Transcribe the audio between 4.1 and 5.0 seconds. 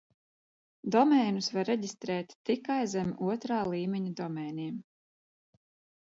domēniem.